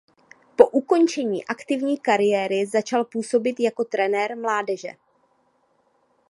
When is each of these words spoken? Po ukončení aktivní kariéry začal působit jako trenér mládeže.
Po 0.55 0.67
ukončení 0.67 1.45
aktivní 1.47 1.97
kariéry 1.99 2.65
začal 2.65 3.05
působit 3.05 3.59
jako 3.59 3.83
trenér 3.85 4.37
mládeže. 4.37 4.89